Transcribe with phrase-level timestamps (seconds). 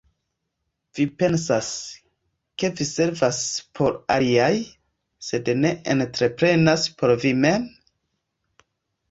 [0.99, 1.67] Vi pensas,
[2.63, 3.43] ke vi servas
[3.81, 4.49] por aliaj,
[5.29, 7.71] sed ne entreprenas por vi mem!